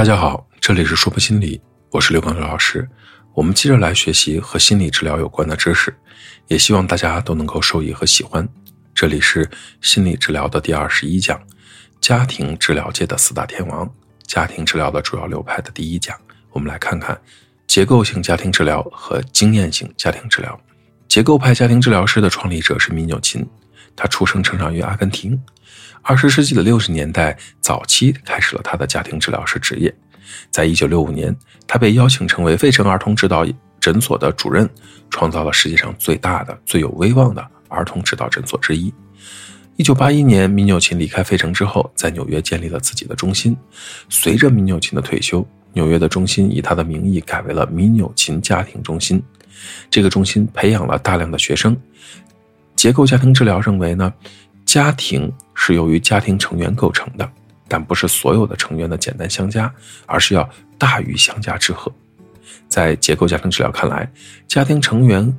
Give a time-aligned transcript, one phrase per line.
[0.00, 2.88] 大家好，这里是说破心理，我是刘刚刘老师。
[3.34, 5.94] 我们接着来学习和心理治疗有关的知识，
[6.46, 8.48] 也希望大家都能够受益和喜欢。
[8.94, 9.46] 这里是
[9.82, 11.38] 心理治疗的第二十一讲，
[12.00, 13.86] 家庭治疗界的四大天王，
[14.26, 16.16] 家庭治疗的主要流派的第一讲。
[16.52, 17.20] 我们来看看
[17.66, 20.58] 结构性家庭治疗和经验性家庭治疗。
[21.08, 23.46] 结构派家庭治疗师的创立者是米纽钦，
[23.94, 25.38] 他出生成长于阿根廷，
[26.02, 29.94] 二十世纪的六十年代早期开始了他的家庭治疗师职业。
[30.50, 31.34] 在一九六五年，
[31.66, 33.44] 他被邀请成为费城儿童指导
[33.80, 34.68] 诊所的主任，
[35.10, 38.92] 创造了世界上最大的、最有威望的儿童指导诊所之一。
[39.76, 43.56] 一九八一年，米纽琴离开费城之后，在纽约建立了自己的中心。
[44.08, 49.22] 随着米纽琴的退休，纽约的中心以他的名义改为了米纽琴家庭中心。
[49.90, 51.76] 这个中心培养了大量的学生。
[52.76, 54.12] 结构家庭治疗认为呢，
[54.64, 55.32] 家庭
[55.62, 57.30] 是由于家庭成员构成的。
[57.68, 59.72] 但不是所有的成员的简单相加，
[60.06, 61.92] 而是要大于相加之和。
[62.66, 64.10] 在结构家庭治疗看来，
[64.48, 65.32] 家庭成员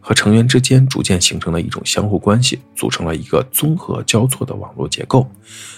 [0.00, 5.26] 和成员之间逐渐形成了一种相互关系，组成了一个综合交错的网络结构。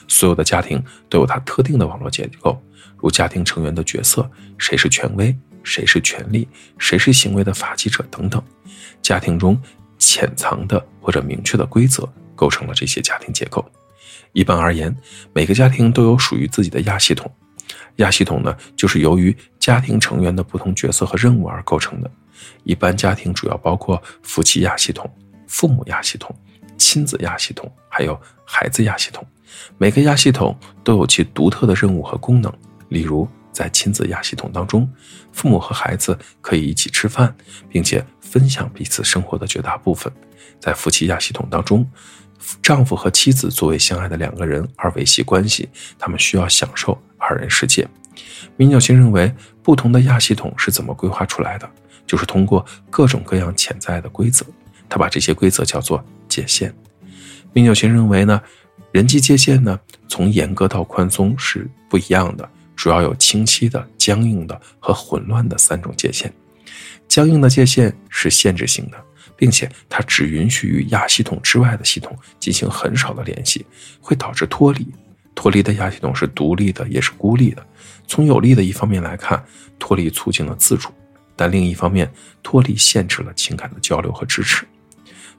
[0.08, 2.60] 所有的家庭都有它特定的网络结构，
[2.98, 8.42] 如家庭成员的角色，谁是权威，谁是权力，谁是行为的发起者等等。
[9.00, 9.56] 家庭中
[9.96, 13.64] 潜藏的或者明确的规则，构成了这些家庭结构。
[14.32, 14.94] 一般而言，
[15.32, 17.30] 每个家庭都有属于自己的亚系统。
[17.96, 22.10] 亚系统呢，就是由于家庭成员的不同角色和任务而构成的。
[22.64, 25.08] 一般家庭主要包括夫妻亚系统、
[25.46, 26.34] 父母亚系统、
[26.76, 29.24] 亲子亚系统，还有孩子亚系统。
[29.78, 32.52] 每个亚系统都有其独特的任务和功能。
[32.88, 34.88] 例如，在亲子亚系统当中，
[35.32, 37.34] 父母和孩子可以一起吃饭，
[37.70, 40.12] 并且分享彼此生活的绝大部分。
[40.58, 41.88] 在夫妻亚系统当中，
[42.62, 47.86] 丈夫和妻子作为相爱的两个人而维系关系，他们需要享受二人世界。
[48.56, 51.68] 米纽钦认为，不同的亚系统是怎么规划出来的？
[52.06, 54.44] 就是通过各种各样潜在的规则，
[54.88, 56.72] 他把这些规则叫做界限。
[57.52, 58.40] 米纽钦认为呢，
[58.92, 66.32] 人际界限呢，从严格到宽松是不一样的，主要有清晰的、僵硬的和混乱的三种界限。
[67.08, 69.02] 僵硬的界限是限制性的。
[69.36, 73.64] 并且它只允许与亚系统之外的系统进行很少的联系，
[74.00, 74.86] 会导致脱离。
[75.34, 77.66] 脱离的亚系统是独立的，也是孤立的。
[78.06, 79.44] 从有利的一方面来看，
[79.78, 80.90] 脱离促进了自主；
[81.34, 82.08] 但另一方面，
[82.42, 84.64] 脱离限制了情感的交流和支持。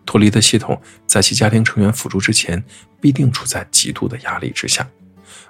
[0.05, 2.61] 脱离的系统在其家庭成员辅助之前，
[2.99, 4.85] 必定处在极度的压力之下。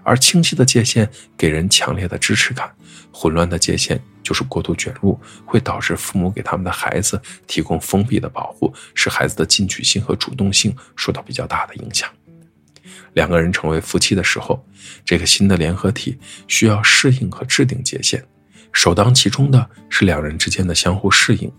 [0.03, 2.71] 而清晰的界限给人强烈的支持感，
[3.11, 12.09] 混乱的界限就是过度卷入，会导致父母给他们的孩子提供封闭的保护，使孩子的进取心和主动性受到比较大的影响。
[13.13, 14.65] 两个人成为夫妻的时候，
[15.05, 18.25] 这个新的联合体需要适应和制定界限，
[18.73, 21.51] 首当其冲的是两人之间的相互适应，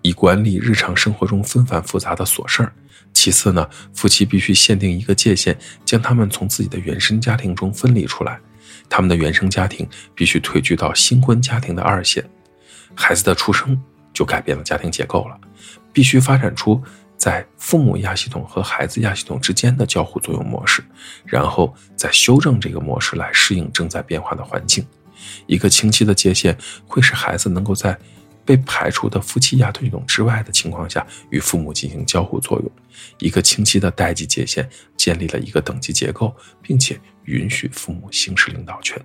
[0.00, 2.72] 以管理日常生活中纷繁复杂的琐事儿。
[3.12, 8.40] 其次呢，夫妻必须限定一个界限，将他们从自己的原生家庭中分离出来。
[8.88, 12.24] 他们的原生家庭必须退居到新婚家庭的二线。
[12.94, 13.80] 孩子的出生
[14.12, 15.38] 就改变了家庭结构了，
[15.92, 16.82] 必须发展出
[17.16, 20.82] 在父母亚系统和孩子亚系统之间的交互作用模式，
[21.24, 24.86] 然后再修正这个模式来适应正在变化的环境。
[25.46, 26.56] 一个清晰的界限
[26.86, 27.98] 会使孩子能够在。
[28.48, 32.72] 被排除的夫妻亚系统之外的情况下，与父母进行交互作用。
[33.18, 34.66] 一个清晰的代际界限
[34.96, 39.00] 建立了一个等级结构，并且允许父母行使领导权。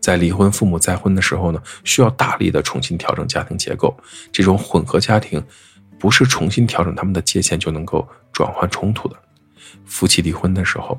[0.00, 3.94] 在离婚父母再婚的时候呢，需要大力的重新调整家庭结构。
[4.32, 5.42] 这种混合家庭
[5.98, 9.16] 不是重新调整他们的界限就能够转换冲突的。
[9.84, 10.98] 夫妻离婚的时候，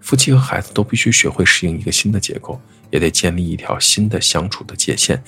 [0.00, 2.58] 夫妻和孩子都必须学会适应一个新的结构，
[2.90, 5.22] 也得建立一条新的相处的界限。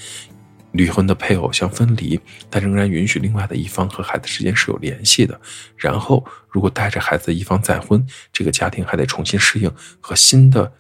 [0.72, 5.40] 离婚的配偶相分离，但仍然允许另外的一方和孩子之间是有联系的。
[5.76, 10.72] 然后，如果带着孩子的一方再婚，这个家庭还得重新适应和新的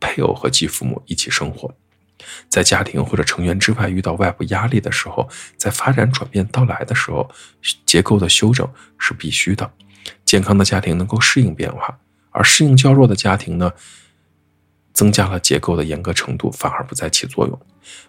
[0.00, 1.74] 配偶和继父母一起生活。
[2.48, 7.30] 在家庭或者成员之外遇到外部压力的时候，在发展转变到来的时候，
[7.86, 8.68] 结构的修整
[8.98, 9.72] 是必须的。
[10.24, 11.98] 健康的家庭能够适应变化，
[12.30, 13.72] 而适应较弱的家庭呢？
[14.92, 17.58] 增加了结构的严格程度，反而不再起作用。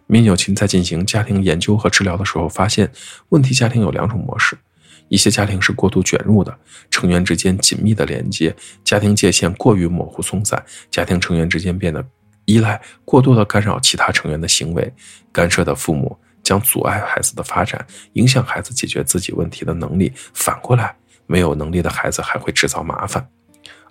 [0.07, 2.91] 米纽琴在进行家庭研究和治疗的时候，发现
[3.29, 4.57] 问题家庭有两种模式：
[5.09, 6.57] 一些家庭是过度卷入的，
[6.89, 12.05] 成员之间紧密的连接，家庭界限过于模糊松散，家庭成员之间变得
[12.45, 14.93] 依赖，过多的干扰其他成员的行为，
[15.31, 20.11] 干涉的父母将阻碍孩子的发展，影响孩子解决自己问题的能力。
[20.33, 20.95] 反过来，
[21.27, 23.29] 没有能力的孩子还会制造麻烦。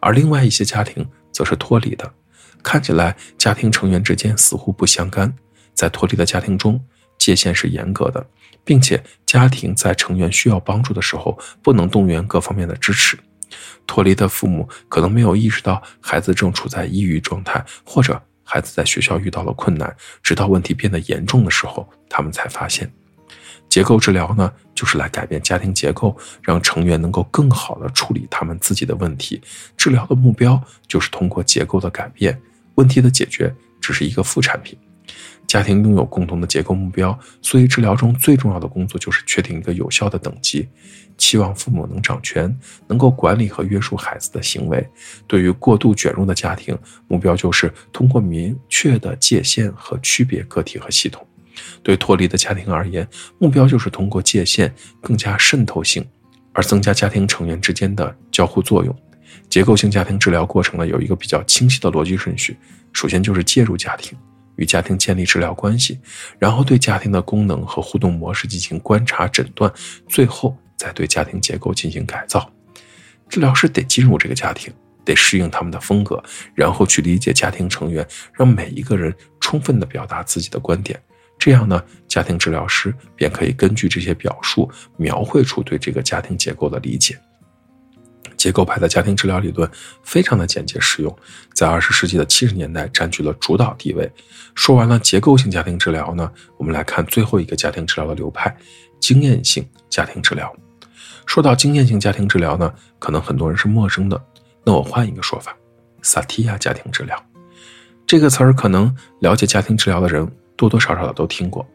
[0.00, 2.12] 而另外一些家庭则是脱离的。
[2.62, 5.34] 看起来家庭成员之间似乎不相干。
[5.80, 6.78] 在脱离的家庭中，
[7.16, 8.22] 界限是严格的，
[8.62, 13.18] 并且家庭在成员需要帮助的时候，不能动员各方面的支持。
[13.86, 22.92] 脱离的父母可能没有意识到孩子正处在抑郁状态，或者孩子在学校遇到了困难，直到问题变得严重的时候，他们才发现。
[23.70, 29.40] 结构治疗呢，就是来改变家庭结构，让成员能够更好的处理他们自己的问题。
[29.78, 32.38] 治疗的目标就是通过结构的改变，
[32.74, 34.78] 问题的解决只是一个副产品。
[35.50, 40.68] 家庭拥有共同的结构目标，所以治疗中最重要的工作就是确定一个有效的等级，
[41.18, 42.56] 期望父母能掌权，
[42.86, 44.88] 能够管理和约束孩子的行为。
[45.26, 51.26] 对于过度卷入的家庭，目标就是通过明确的界限和区别个体和系统。
[51.82, 53.04] 对脱离的家庭而言，
[53.40, 56.06] 目标就是通过界限更加渗透性，
[56.52, 58.96] 而增加家庭成员之间的交互作用。
[59.48, 62.56] 结构性家庭治疗过程呢，有一个比较清晰的逻辑顺序，
[62.92, 64.16] 首先就是介入家庭。
[64.60, 65.98] 与家庭建立治疗关系，
[66.38, 69.72] 然后对家庭的功能和互动模式进行观察诊断，
[70.06, 72.52] 最后再对家庭结构进行改造。
[73.26, 74.70] 治疗师得进入这个家庭，
[75.02, 76.22] 得适应他们的风格，
[76.54, 81.00] 然后去理解家庭成员，让每一个人充分的表达自己的观点。
[81.38, 87.18] 这样呢，家庭治疗师便可以根据这些表述，描绘出对这个家庭结构的理解。
[88.40, 89.70] 结构派的家庭治疗理论
[90.02, 91.14] 非常的简洁实用，
[91.52, 94.10] 在二十世纪的七十年代占据了主导地位。
[94.54, 98.56] 说完了结构性家庭治疗呢，我们来看最后一个家庭治疗的流派——
[98.98, 100.50] 经验性家庭治疗。
[101.26, 104.18] 说到经验性家庭治疗呢，可能很多人是陌生的。
[104.64, 105.54] 那我换一个说法，
[106.00, 107.22] 萨提亚家庭治疗
[108.06, 110.26] 这个词儿，可能了解家庭治疗的人
[110.56, 111.68] 多多少少的都听过。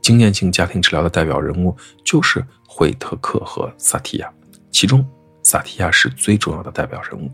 [0.00, 4.32] 经验性家庭治疗的代表人物就是惠特克和萨提亚，
[4.70, 5.04] 其中。
[5.42, 7.30] 萨提亚是最重要的代表人物。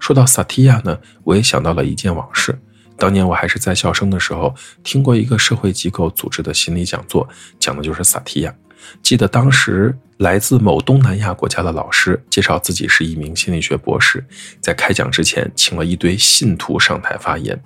[0.00, 2.58] 说到萨提亚呢，我也想到了一件往事。
[2.96, 7.28] 当年我还是在校生的时候，听过一个社会机构组织的心理讲座，
[7.58, 8.54] 讲的就是萨提亚。
[9.02, 14.24] 记得当时来自某东南亚国家的老师介绍自己是一名心理学博士，
[14.60, 17.60] 在开讲之前请了一堆信徒上台发言。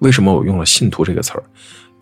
[0.00, 1.44] 为什么我用了“信徒”这个词儿？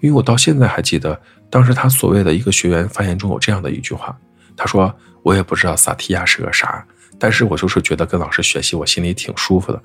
[0.00, 1.20] 因为我到现在还记得，
[1.50, 4.16] 当时他所谓的一个学员发言中有这样的一句话，
[4.56, 4.92] 他说
[5.22, 6.84] ：“我也不知道萨提亚是个啥。”
[7.22, 9.80] 但是我就是觉得跟老师学习，我心里挺舒服的。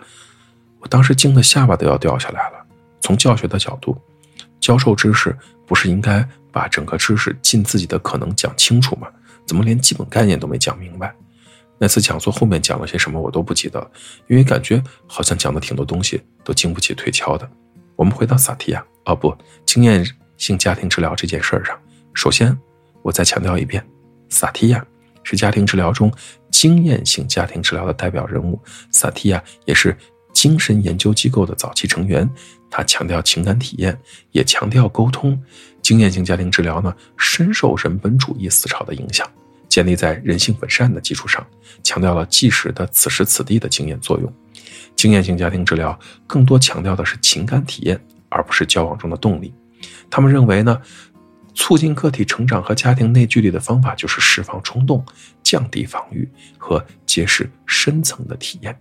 [0.79, 2.65] 我当时惊得下巴都要掉下来了。
[2.99, 3.95] 从教学的角度，
[4.59, 5.37] 教授知识
[5.67, 9.07] 不是应该把整个知识尽自己的可能讲清楚吗？
[9.45, 11.13] 怎么连基本概念都没讲明白？
[11.77, 13.91] 那次讲座后面讲了些什么我都不记得了，
[14.25, 17.47] 因为感觉好像讲的挺多东西都经不起推敲的。
[17.95, 19.31] 我们回到萨提亚，哦不，
[19.63, 20.03] 经验
[20.37, 21.79] 性家庭治疗这件事儿上，
[22.15, 22.57] 首先
[23.03, 23.87] 我再强调一遍，
[24.27, 24.83] 萨提亚
[25.21, 26.11] 是家庭治疗中。
[26.59, 28.59] 经验性家庭治疗的代表人物
[28.89, 29.95] 萨提亚也是
[30.33, 32.27] 精神研究机构的早期成员，
[32.67, 33.95] 他强调情感体验，
[34.31, 35.39] 也强调沟通。
[35.83, 39.29] 经验性家庭治疗呢，深受人本主义思潮的影响，
[39.69, 41.45] 建立在人性本善的基础上，
[41.83, 44.33] 强调了即时的此时此地的经验作用。
[44.95, 49.53] 经验性家庭治疗更多强调的是情感体验，而不是交往中的动力。
[50.09, 50.81] 他们认为呢。
[51.57, 55.03] 促进个体成长和家庭内聚力的方法就是释放冲动、
[55.41, 58.77] 降低防御和揭示深层的体验。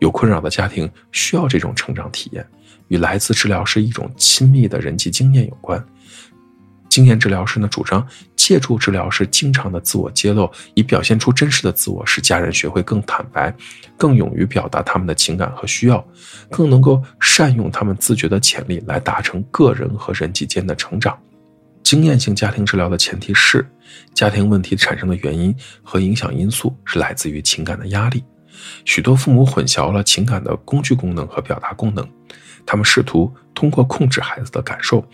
[0.00, 2.44] 有困扰的家庭需要这种成长体验，
[2.88, 5.82] 与来自治疗师一种亲密的人际经验有关。
[6.88, 13.54] 经验治疗师呢，主张借助治疗师经常的自我揭露，以表现出真实的自我，使家人学会更坦白、
[13.96, 16.04] 更勇于表达他们的情感和需要，
[16.50, 21.16] 更能够善用他们自觉的潜力来达成个人和人际间的成长。
[21.82, 23.66] 经验性家庭治疗的前提是，
[24.14, 28.24] 家庭问题产生的原因和影响因素是来自于情感的压力。
[28.84, 32.08] 许多父母混淆了情感的工具功能和表达功能，
[32.64, 35.04] 他们试图通过控制孩子的感受，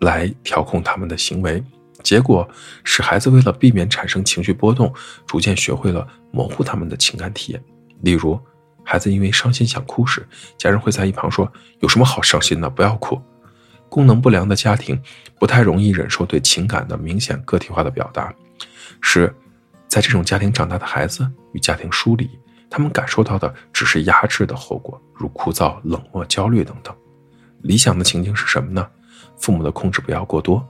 [0.00, 1.62] 来调控他们的行为，
[2.02, 2.48] 结果
[2.84, 4.92] 使孩子为了避免产生情绪波动，
[5.26, 7.62] 逐渐学会了模糊他们的情感体验。
[8.02, 8.38] 例如，
[8.84, 10.26] 孩子因为伤心想哭时，
[10.58, 12.68] 家人会在一旁说：“有什么好伤心的？
[12.68, 13.20] 不要哭。”
[13.88, 15.00] 功能不良的家庭
[15.38, 18.32] 不太容易忍受对情感的明显个体化的表达，
[19.00, 19.34] 使
[19.86, 22.28] 在这种家庭长大的孩子与家庭疏离，
[22.68, 26.94] 他们感受到的只是压制的后果，如枯燥、冷漠、焦虑等等。
[27.62, 28.86] 理想的情境是什么呢？
[29.38, 30.66] 父母的控制不要过多，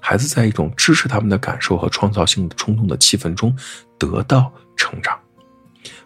[0.00, 3.54] 孩子在一种支持他们的感受和创造性的冲动的气氛中
[3.98, 5.18] 得到成长。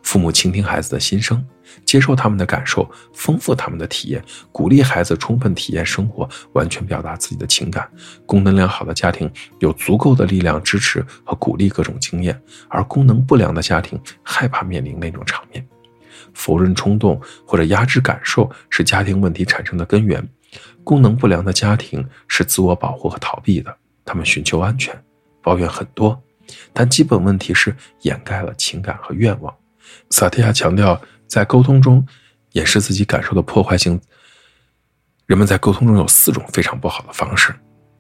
[0.03, 1.47] 父母倾听孩子的心声，
[1.85, 7.89] 接受他们的感受，丰富他们的体验，鼓励孩子充分体验生活，完全表达自己的情感。
[8.25, 15.67] 功能良好的家庭有足够的力量支持和鼓励各种经验，而功能不良的家庭害怕面临那种场面。
[16.35, 20.27] 否认冲动或者压制感受是家庭问题产生的根源。
[20.85, 24.97] 功能不良的家庭是自我保护和逃避的，他们寻求安全，
[25.43, 26.23] 抱怨很多，
[26.73, 29.55] 但基本问题是掩盖了情感和愿望。
[30.11, 32.07] 萨提亚强调，在沟通中
[32.53, 34.01] 掩饰自己感受的破坏性。
[35.27, 37.55] 人们在沟通中有四种非常不好的方式：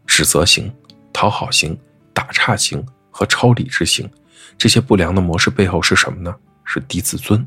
[0.06, 0.72] 指责型、
[1.12, 1.78] 讨好型、
[2.12, 4.08] 打岔型和超理智型。
[4.56, 6.34] 这些不良的模式背后是什么呢？
[6.64, 7.46] 是低自尊。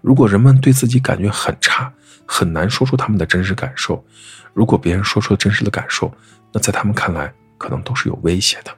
[0.00, 1.92] 如果人们对自己感觉很差，
[2.26, 4.04] 很难说出他们的真实感受。
[4.52, 6.12] 如果别人说出了真实的感受，
[6.52, 8.74] 那在他们看来可能都是有威胁的。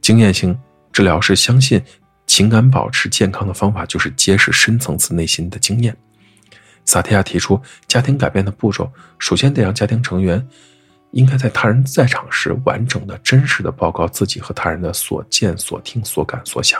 [0.00, 0.58] 经验性
[0.92, 1.82] 治疗是相信，
[2.36, 5.96] 情感保持健康的方法就是揭示深层次内心的经验。
[6.84, 10.46] 萨提亚提出，家庭改变的步骤，首先得让家庭成员
[11.12, 16.78] 应该在他人在场时，完整的、真实的报告自己和他人的所见、所听、所感、所想。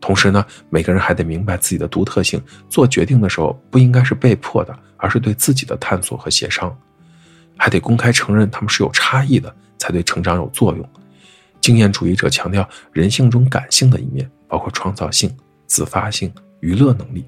[0.00, 6.76] 同时呢，每个人还得明白自己的独特性，做决定的时候不应该是被迫的，而是对自己的探索和协商。
[7.56, 10.90] 还得公开承认他们是有差异的，才对成长有作用。
[11.60, 15.30] 经验主义者强调人性中感性的一面，包括创造性、
[15.66, 17.24] 自发性、娱乐能力。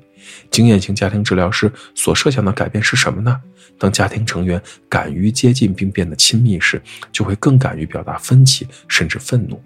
[0.50, 3.40] 经验型家庭治疗师所设想的改变是什么呢？
[3.78, 9.62] 当家庭成员敢于接近并变得亲密时，就会更敢于表达分歧，甚至愤怒，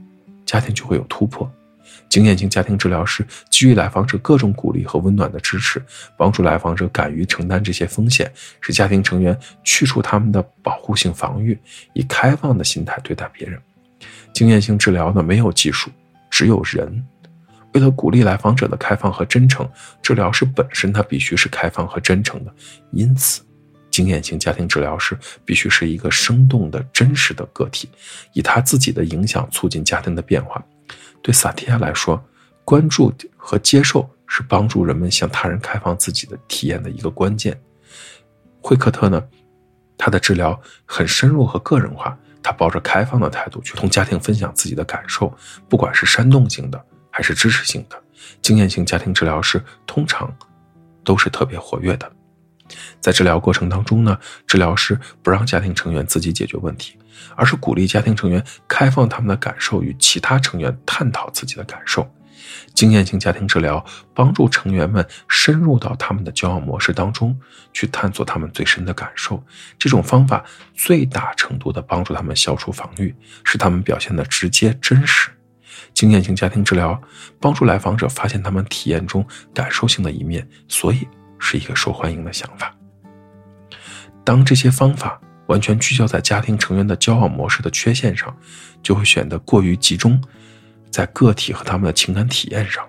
[0.46, 1.50] 家庭就会有突破。
[2.08, 5.82] 经验型家庭治疗师给予来访者各种鼓励和温暖的支持，
[6.16, 8.30] 帮助来访者敢于承担这些风险，
[8.60, 11.58] 使家庭成员去除他们的保护性防御，
[11.94, 13.60] 以开放的心态对待别人。
[14.32, 15.90] 经验性治疗呢，没有技术，
[16.30, 17.04] 只有人。
[17.74, 19.68] 为了鼓励来访者的开放和真诚，
[20.00, 22.54] 治疗师本身他必须是开放和真诚的。
[22.92, 23.42] 因此，
[23.90, 27.88] 经验型家庭治疗师必须是一个生动的真实的个体，
[28.32, 30.64] 以他自己的影响促进家庭的变化。
[31.20, 32.24] 对萨提亚来说，
[32.64, 37.60] 关注和接受是帮助人们向他人开放自己的体验的一个关键。
[38.60, 39.20] 惠克特呢，
[39.98, 45.36] 他的治疗很深入和个人化，他抱着开放的态度去同家庭分享自己的感受，
[45.68, 46.84] 不管是煽动性的。
[47.14, 48.02] 还是支持性的
[48.42, 50.36] 经验性家庭治疗师通常
[51.04, 52.10] 都是特别活跃的。
[53.00, 54.18] 在治疗过程当中呢，
[54.48, 56.98] 治疗师不让家庭成员自己解决问题，
[57.36, 62.10] 而是鼓励家庭成员开放他们的感受，与其他成员探讨自己的感受。
[62.74, 67.38] 经验性家庭治疗帮助成员们深入到他们的交往模式当中
[67.72, 69.40] 去探索他们最深的感受。
[69.78, 70.44] 这种方法
[70.74, 75.30] 最大程度的帮助他们消除防御，使他们表现的直接真实。
[75.94, 77.00] 经验性家庭治疗
[77.40, 79.24] 帮助来访者发现他们体验中
[79.54, 81.06] 感受性的一面，所以
[81.38, 82.74] 是一个受欢迎的想法。
[84.24, 88.34] 当这些方法完全聚焦在家庭成员的交往模式的缺陷上，
[88.82, 90.20] 就会显得过于集中
[90.90, 92.84] 在个体和他们的情感体验上。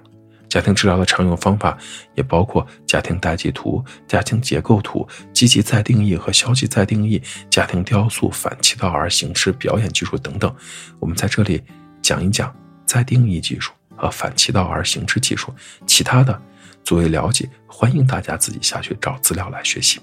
[0.48, 1.78] 家庭治疗的常用方法
[2.14, 10.56] 也包括家庭代际图、家庭结构图、积极再定义和消极再定义、家庭雕塑、反其道而行之表演技术等等。
[11.00, 11.62] 我们在这里
[12.02, 12.56] 讲一讲。
[12.86, 15.54] 再定义技术和反其道而行之技术，
[15.86, 16.42] 其他的
[16.84, 20.00] 作为了解，欢迎大家自己下去找资料来学习。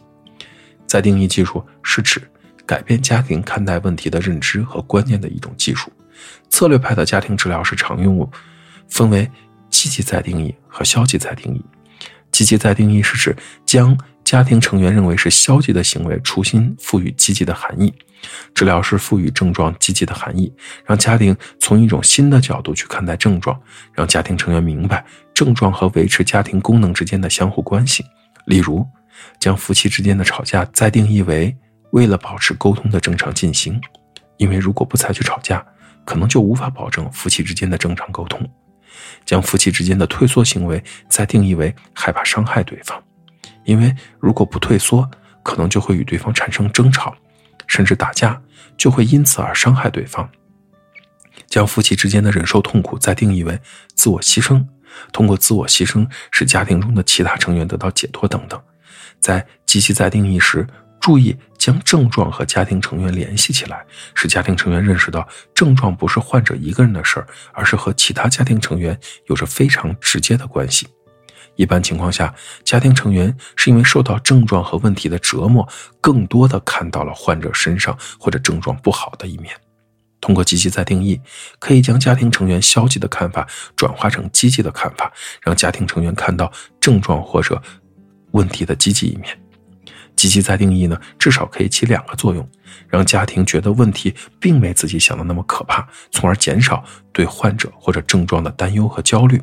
[0.86, 2.20] 再定义技术是指
[2.66, 5.90] 改变家庭看待问题的认知和观念的一种技术。
[6.48, 8.30] 策略派的家庭治疗是常用，
[8.88, 9.30] 分为
[9.70, 11.64] 积极再定义和消极再定义。
[12.30, 17.92] 积极再定义是指将家庭成员认为是消极的行为，重新赋予积极的含义。
[18.54, 20.52] 治疗师赋予症状积极的含义，
[20.86, 23.60] 让家庭从一种新的角度去看待症状，
[23.92, 28.04] 让家庭成员明白症状和维持家庭功能之间的相互关系。
[28.46, 28.86] 例如，
[29.40, 31.56] 将夫妻之间的吵架再定义为
[31.90, 33.80] 为了保持沟通的正常进行，
[34.36, 35.64] 因为如果不采取吵架，
[36.04, 38.40] 可能就无法保证夫妻之间的正常沟通。
[39.24, 43.02] 将夫妻之间的退缩行为再定义为害怕伤害对方，
[43.64, 45.10] 因为如果不退缩，
[45.42, 47.14] 可能就会与对方产生争吵。
[47.68, 48.42] 甚至打架
[48.76, 50.28] 就会因此而伤害对方。
[51.46, 53.58] 将夫妻之间的忍受痛苦再定义为
[53.94, 54.62] 自我牺牲，
[55.10, 58.60] 通过自我牺牲使家庭中的其他成员得到解脱等等。
[59.20, 60.66] 在积极再定义时，
[61.00, 63.82] 注意将症状和家庭成员联系起来，
[64.14, 70.86] 使家庭成员认识到症状不是患者一个人的事儿，而是和其他家庭成员有着非常直接的关系。
[71.56, 75.68] 一般情况下，家庭成员是因为受到症状和问题的折磨，
[76.00, 79.54] 更多的看到了患者身上或者症状不好的一面。
[80.20, 81.20] 通过积极再定义，
[81.58, 87.60] 可以将家庭成员消极的看法转化成积极的看法，让家庭成员看到症状或者
[88.30, 89.38] 问题的积极一面。
[90.14, 92.48] 积极再定义呢，至少可以起两个作用：
[92.88, 99.38] 让家庭觉得问题并没自己想的那么可怕，从而减少对患者或者症状的担忧和焦虑；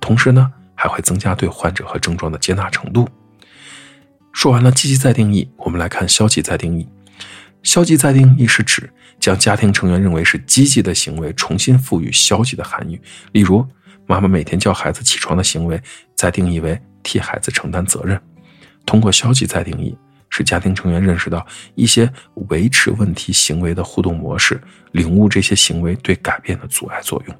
[0.00, 0.50] 同时呢。
[0.74, 3.08] 还会增加对患者和症状的接纳程度。
[4.32, 6.88] 说完了积极再定义，我们来看消极再定义。
[7.62, 13.00] 消极再定义是指将家庭成员认为是积极的行为重新赋予消极的含义。
[13.32, 13.66] 例如，
[14.06, 15.80] 妈妈每天叫孩子起床的行为，
[16.14, 18.20] 再定义为替孩子承担责任。
[18.84, 19.96] 通过消极再定义，
[20.28, 22.12] 使家庭成员认识到一些
[22.50, 24.60] 维持问题行为的互动模式，
[24.92, 27.36] 领悟这些行为对改变的阻碍作用。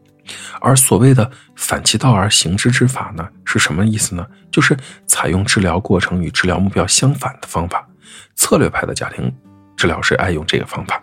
[0.60, 4.26] 而所谓的反其道而行之之法呢，是什么意思呢？
[4.50, 4.76] 就是
[5.06, 7.86] 采用治疗过程与治疗目标相反的方法。
[8.34, 9.32] 策略派的家庭
[9.76, 11.02] 治疗师爱用这个方法。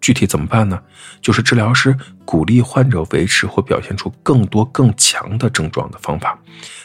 [0.00, 0.80] 具体怎么办呢？
[1.20, 6.36] 就是治疗师鼓励患者维持或表现出更多更强的症状的方法。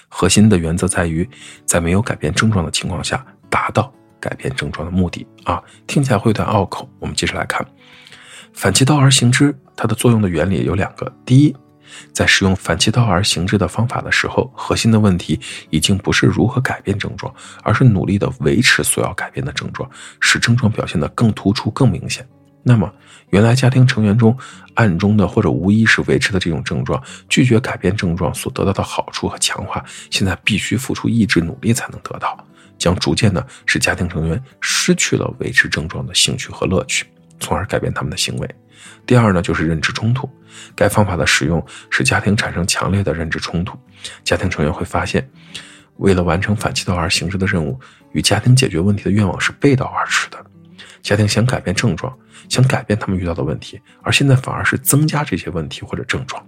[0.08, 1.28] 核心的原则在于，
[1.66, 5.26] 在没有改变症状的情况下，达到改变症状的目的。
[5.46, 6.88] 啊，听起来会有点拗口。
[7.00, 7.66] 我们接着来看，
[8.54, 11.12] 反其道而行之，它的作用的原理有两个。
[11.26, 11.56] 第一，
[12.14, 15.40] 在使用反其道而行之的方法的时候，核心的问题
[15.70, 19.90] 已经不是如何改变症状，而是努力的维持所要改变的症状，
[20.20, 22.28] 使症状表现得更突出、更明显。
[22.64, 22.92] 那么，
[23.30, 24.38] 原来家庭成员中
[24.74, 32.38] 暗中的或者无意识维持的这种症状，拒绝改变症状所得到的好处和强化，现在必须付出意志努力才能得到，
[32.78, 37.06] 将逐渐的使家庭成员失去了维持症状的兴趣和乐趣，
[37.40, 38.56] 从而改变他们的行为。
[39.06, 40.30] 第二呢，就是认知冲突。
[40.76, 43.78] 该方法的使用使家庭产生强烈的认知冲突，
[44.24, 45.30] 家庭成员会发现，
[45.98, 47.80] 为了完成反其道而行之的任务，
[48.14, 50.44] 与家庭解决问题的愿望是背道而驰的。
[51.02, 52.18] 家庭想改变症状，
[52.50, 56.44] 想改变他们遇到的问题，而现在反而是增加这些问题或者症状。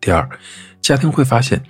[0.00, 0.28] 第二，
[0.80, 1.62] 家庭会发现，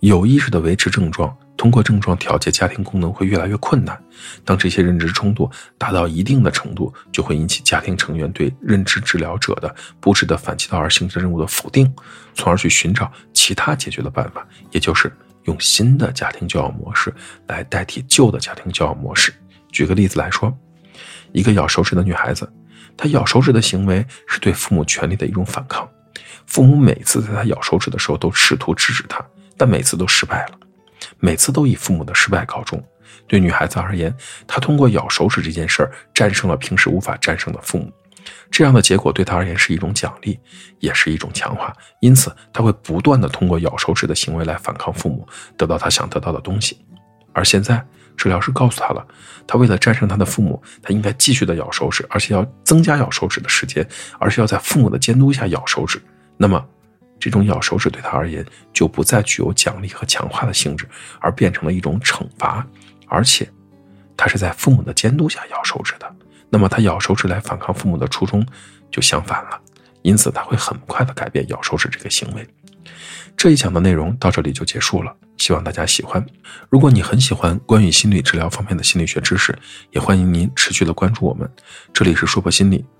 [0.00, 4.02] 有意识的维持症状，通过症状调节家庭功能会越来越困难。
[4.46, 11.94] 当这些认知冲突达到一定的程度，就会引起家庭成员对认知治疗者的布置的反其道而行之任务的否定，
[12.32, 15.14] 从而去寻找其他解决的办法，也就是
[15.44, 17.12] 用新的家庭教养模式
[17.46, 19.30] 来代替旧的家庭教养模式。
[19.70, 20.56] 举个例子来说。
[21.32, 22.50] 一个咬手指的女孩子，
[22.96, 25.88] 她咬手指的行为是对父母权利的一种反抗。
[26.46, 29.22] 父母每次在她咬手指的时候都试图制止她，
[29.56, 30.58] 但每次都失败了，
[31.20, 32.82] 每次都以父母的失败告终。
[33.26, 34.14] 对女孩子而言，
[34.46, 37.92] 她通过咬手指这件事儿战胜了平时无法战胜的父母。
[38.50, 40.38] 这样的结果对她而言是一种奖励，
[40.78, 41.72] 也是一种强化。
[42.00, 46.84] 因此，她会不断的通过咬手指的行为来反抗父母，得到她想得到的东西。
[47.32, 47.84] 而现在，
[48.16, 49.06] 治疗师告诉她了，
[49.46, 53.86] 她为了战胜她的父母，她应该继续的咬手指，而且要增加咬手指的时间，
[54.18, 56.00] 而是要在父母的监督下咬手指。
[56.36, 56.64] 那么，
[57.20, 60.88] 这种咬手指对他而言就不再具有奖励和强化的性质，
[61.20, 62.66] 而变成了一种惩罚。
[63.06, 63.48] 而且，
[64.16, 66.10] 他是在父母的监督下咬手指的。
[66.48, 68.44] 那么，他咬手指来反抗父母的初衷
[68.90, 69.60] 就相反了。
[70.02, 72.48] 因此，他会很快的改变咬手指这个行为。
[73.36, 75.14] 这一讲的内容到这里就结束了。
[75.36, 76.24] 希望大家喜欢。
[76.68, 79.56] 如果你很喜欢关于心理治疗方面的心理学知识，
[79.90, 81.50] 也欢迎您持续的关注我们。
[81.94, 82.84] 这里是说破心理，